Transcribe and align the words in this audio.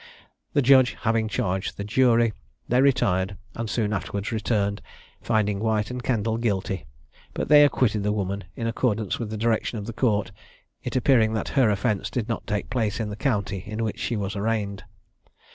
The 0.53 0.63
judge 0.63 0.93
having 1.01 1.27
charged 1.27 1.77
the 1.77 1.83
jury, 1.83 2.33
they 2.67 2.81
retired, 2.81 3.37
and 3.53 3.69
soon 3.69 3.93
afterwards 3.93 4.31
returned, 4.31 4.81
finding 5.21 5.59
White 5.59 5.91
and 5.91 6.01
Kendall 6.01 6.37
guilty, 6.37 6.87
but 7.35 7.49
they 7.49 7.63
acquitted 7.63 8.01
the 8.01 8.11
woman, 8.11 8.45
in 8.55 8.65
accordance 8.65 9.19
with 9.19 9.29
the 9.29 9.37
direction 9.37 9.77
of 9.77 9.85
the 9.85 9.93
Court; 9.93 10.31
it 10.83 10.95
appearing 10.95 11.33
that 11.33 11.49
her 11.49 11.69
offence 11.69 12.09
did 12.09 12.27
not 12.27 12.47
take 12.47 12.67
place 12.71 12.99
in 12.99 13.09
the 13.09 13.15
county 13.15 13.63
in 13.67 13.83
which 13.83 13.99
she 13.99 14.15
was 14.15 14.35
arraigned. 14.35 14.83